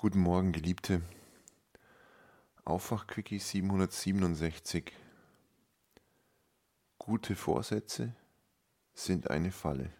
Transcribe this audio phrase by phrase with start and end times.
[0.00, 1.02] Guten Morgen, Geliebte.
[2.64, 4.92] Aufwachquickie 767.
[6.98, 8.14] Gute Vorsätze
[8.94, 9.90] sind eine Falle.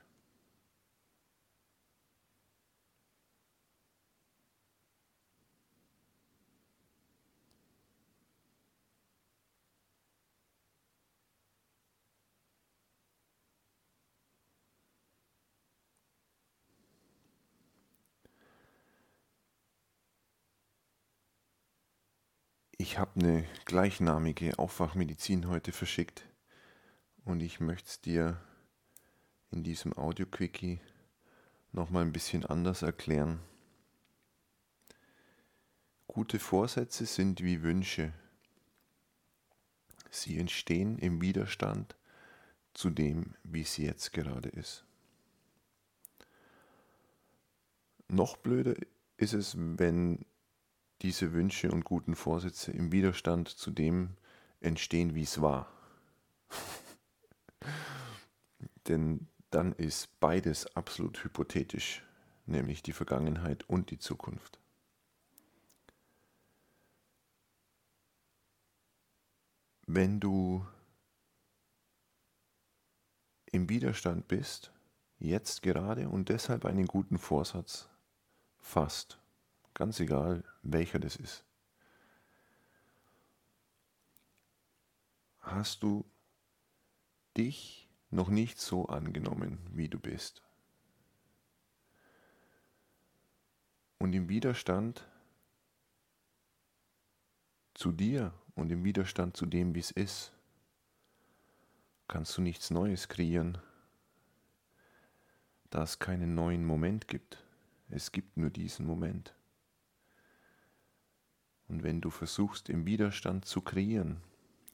[22.91, 26.27] Ich habe eine gleichnamige Aufwachmedizin heute verschickt
[27.27, 28.41] und ich möchte es dir
[29.51, 30.80] in diesem Audio-Quickie
[31.73, 33.41] nochmal ein bisschen anders erklären.
[36.06, 38.15] Gute Vorsätze sind wie Wünsche.
[40.09, 41.95] Sie entstehen im Widerstand
[42.73, 44.87] zu dem, wie es jetzt gerade ist.
[48.09, 48.77] Noch blöder
[49.18, 50.24] ist es, wenn
[51.02, 54.16] diese Wünsche und guten Vorsätze im Widerstand zu dem
[54.60, 55.73] entstehen, wie es war.
[58.88, 62.02] Denn dann ist beides absolut hypothetisch,
[62.46, 64.59] nämlich die Vergangenheit und die Zukunft.
[69.87, 70.67] Wenn du
[73.47, 74.71] im Widerstand bist,
[75.19, 77.89] jetzt gerade und deshalb einen guten Vorsatz
[78.59, 79.19] fasst,
[79.79, 81.45] Ganz egal, welcher das ist.
[85.39, 86.05] Hast du
[87.37, 90.43] dich noch nicht so angenommen, wie du bist?
[93.99, 95.06] Und im Widerstand
[97.75, 100.33] zu dir und im Widerstand zu dem, wie es ist,
[102.09, 103.59] kannst du nichts Neues kreieren,
[105.71, 107.45] da es keinen neuen Moment gibt.
[107.91, 109.38] Es gibt nur diesen Moment.
[111.69, 114.23] Und wenn du versuchst, im Widerstand zu kreieren,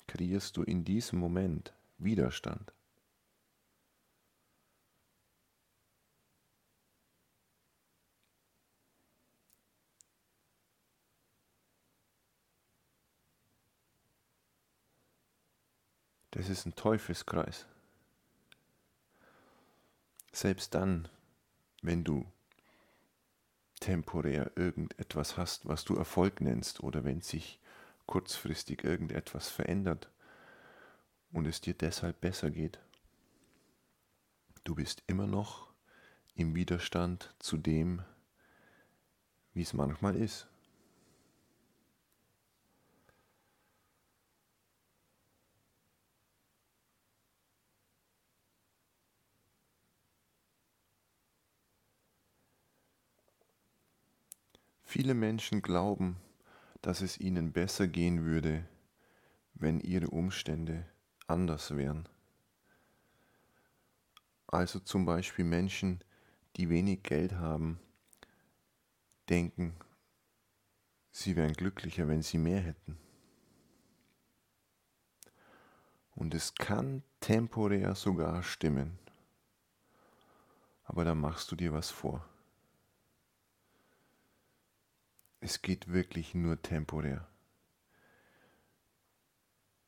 [0.07, 2.73] kreierst du in diesem Moment Widerstand.
[16.31, 17.65] Das ist ein Teufelskreis.
[20.33, 21.09] Selbst dann,
[21.81, 22.27] wenn du
[23.85, 27.61] temporär irgendetwas hast, was du Erfolg nennst, oder wenn sich
[28.07, 30.11] kurzfristig irgendetwas verändert
[31.33, 32.79] und es dir deshalb besser geht,
[34.65, 35.69] du bist immer noch
[36.35, 38.01] im Widerstand zu dem,
[39.53, 40.49] wie es manchmal ist.
[54.97, 56.19] Viele Menschen glauben,
[56.81, 58.65] dass es ihnen besser gehen würde,
[59.55, 60.87] wenn ihre Umstände
[61.27, 62.09] anders wären.
[64.47, 66.05] Also zum Beispiel Menschen,
[66.55, 67.81] die wenig Geld haben,
[69.29, 69.75] denken,
[71.11, 72.97] sie wären glücklicher, wenn sie mehr hätten.
[76.15, 78.97] Und es kann temporär sogar stimmen.
[80.85, 82.25] Aber da machst du dir was vor.
[85.47, 87.29] Es geht wirklich nur temporär.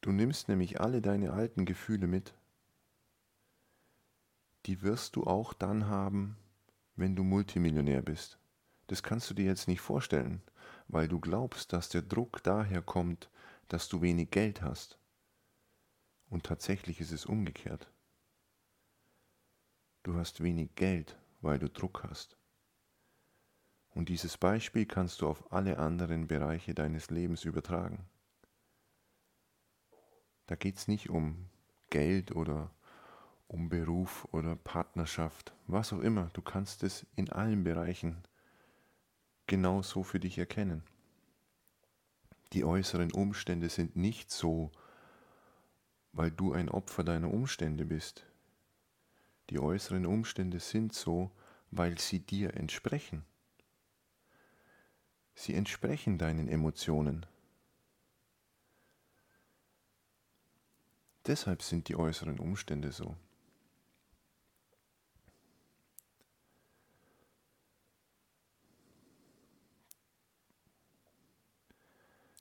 [0.03, 2.35] Du nimmst nämlich alle deine alten Gefühle mit.
[4.67, 6.37] Die wirst du auch dann haben,
[6.95, 8.39] wenn du Multimillionär bist.
[8.89, 10.43] Das kannst du dir jetzt nicht vorstellen,
[10.89, 13.31] weil du glaubst, dass der Druck daher kommt,
[13.69, 14.99] dass du wenig Geld hast.
[16.29, 17.91] Und tatsächlich ist es umgekehrt.
[20.03, 22.37] Du hast wenig Geld, weil du Druck hast.
[23.97, 28.05] Und dieses Beispiel kannst du auf alle anderen Bereiche deines Lebens übertragen.
[30.47, 31.49] Da geht es nicht um
[31.89, 32.71] Geld oder
[33.49, 36.29] um Beruf oder Partnerschaft, was auch immer.
[36.35, 38.19] Du kannst es in allen Bereichen
[39.47, 40.83] genauso für dich erkennen.
[42.53, 44.73] Die äußeren Umstände sind nicht so,
[46.13, 48.27] weil du ein Opfer deiner Umstände bist.
[49.49, 51.31] Die äußeren Umstände sind so,
[51.71, 53.25] weil sie dir entsprechen.
[55.39, 57.27] Sie entsprechen deinen Emotionen.
[61.27, 63.15] Deshalb sind die äußeren Umstände so.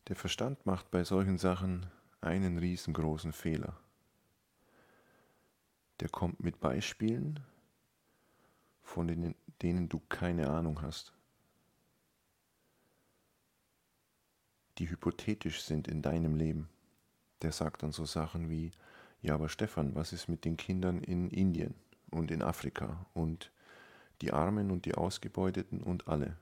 [0.08, 1.92] Der Verstand macht bei solchen Sachen
[2.22, 3.78] einen riesengroßen Fehler.
[6.00, 7.42] Der kommt mit Beispielen,
[8.84, 11.12] von denen, denen du keine Ahnung hast.
[14.78, 16.70] Die hypothetisch sind in deinem Leben.
[17.42, 18.72] Der sagt dann so Sachen wie,
[19.22, 21.76] ja, aber Stefan, was ist mit den Kindern in Indien
[22.12, 23.52] und in Afrika und
[24.22, 26.38] die Armen und die Ausgebeuteten und alle?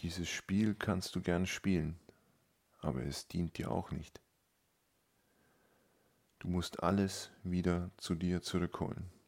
[0.00, 1.98] Dieses Spiel kannst du gern spielen,
[2.80, 4.20] aber es dient dir auch nicht.
[6.38, 9.19] Du musst alles wieder zu dir zurückholen.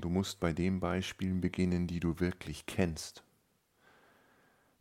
[0.00, 3.22] Und du musst bei den Beispielen beginnen, die du wirklich kennst.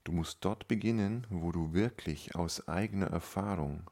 [0.06, 3.92] Du musst dort beginnen, wo du wirklich aus eigener Erfahrung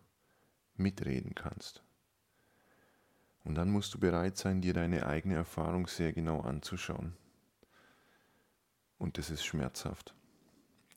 [0.78, 1.84] mitreden kannst.
[3.44, 7.12] Und dann musst du bereit sein, dir deine eigene Erfahrung sehr genau anzuschauen.
[8.98, 10.16] Und das ist schmerzhaft.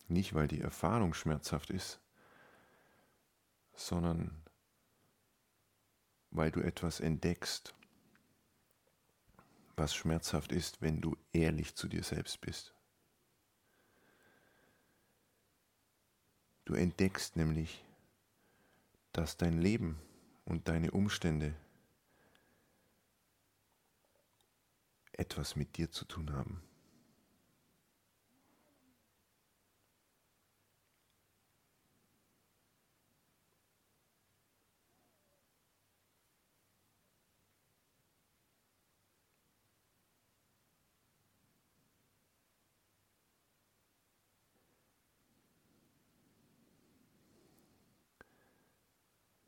[0.07, 1.99] Nicht, weil die Erfahrung schmerzhaft ist,
[3.75, 4.45] sondern
[6.31, 7.75] weil du etwas entdeckst,
[9.81, 12.75] was schmerzhaft ist, wenn du ehrlich zu dir selbst bist.
[16.67, 17.83] Du entdeckst nämlich,
[19.13, 19.99] dass dein Leben
[20.45, 21.55] und deine Umstände
[25.13, 26.63] etwas mit dir zu tun haben.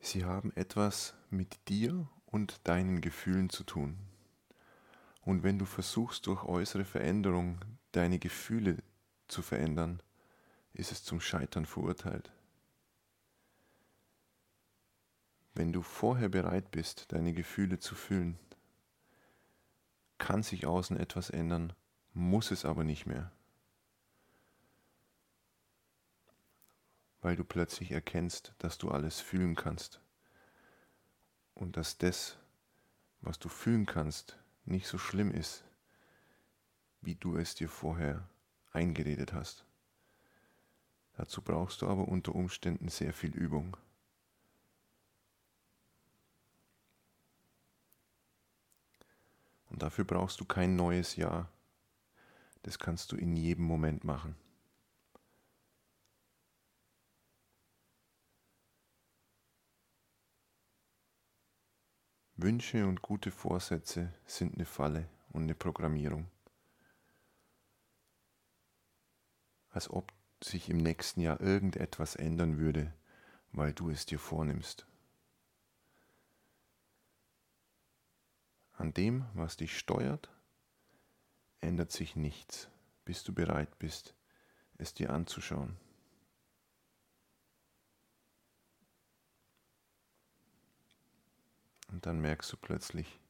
[0.04, 3.96] Sie haben etwas mit dir und deinen Gefühlen zu tun.
[5.20, 7.60] Und wenn du versuchst, durch äußere Veränderung
[7.92, 8.82] deine Gefühle
[9.28, 10.02] zu verändern,
[10.72, 12.32] ist es zum Scheitern verurteilt.
[15.54, 18.40] Wenn du vorher bereit bist, deine Gefühle zu fühlen,
[20.18, 21.74] kann sich außen etwas ändern,
[22.12, 23.30] muss es aber nicht mehr.
[27.22, 30.00] Weil du plötzlich erkennst, dass du alles fühlen kannst
[31.54, 32.36] und dass das,
[33.20, 35.64] was du fühlen kannst, nicht so schlimm ist,
[37.00, 38.28] wie du es dir vorher
[38.72, 39.64] eingeredet hast.
[41.16, 43.76] Dazu brauchst du aber unter Umständen sehr viel Übung.
[49.70, 51.48] Und dafür brauchst du kein neues Jahr.
[52.62, 54.36] Das kannst du in jedem Moment machen.
[62.42, 66.26] Wünsche und gute Vorsätze sind eine Falle und eine Programmierung.
[69.70, 70.12] Als ob
[70.42, 72.92] sich im nächsten Jahr irgendetwas ändern würde,
[73.52, 74.86] weil du es dir vornimmst.
[78.72, 80.28] An dem, was dich steuert,
[81.60, 82.68] ändert sich nichts,
[83.04, 84.16] bis du bereit bist,
[84.78, 85.76] es dir anzuschauen.
[92.02, 93.20] Und dann merkst du plötzlich,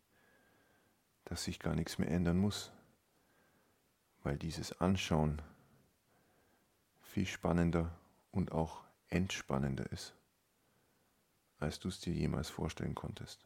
[1.26, 2.72] dass sich gar nichts mehr ändern muss,
[4.22, 5.42] weil dieses Anschauen
[7.02, 7.94] viel spannender
[8.30, 10.14] und auch entspannender ist,
[11.58, 13.44] als du es dir jemals vorstellen konntest.